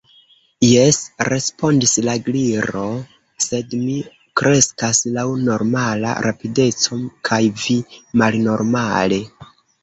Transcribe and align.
"Jes," 0.67 0.97
respondis 1.27 1.91
la 2.07 2.15
Gliro. 2.29 2.85
"Sed 3.47 3.75
mi 3.81 3.97
kreskas 4.41 5.03
laŭ 5.19 5.27
normala 5.51 6.15
rapideco, 6.29 6.99
kaj 7.31 7.39
vi 7.67 7.79
malnormale!" 8.25 9.23